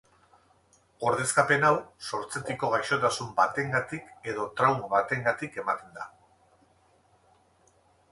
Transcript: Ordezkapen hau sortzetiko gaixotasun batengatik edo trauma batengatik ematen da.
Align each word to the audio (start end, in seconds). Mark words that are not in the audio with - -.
Ordezkapen 1.09 1.65
hau 1.67 1.73
sortzetiko 2.05 2.69
gaixotasun 2.75 3.29
batengatik 3.39 4.09
edo 4.33 4.47
trauma 4.61 4.89
batengatik 4.95 5.61
ematen 5.65 5.93
da. 6.01 6.07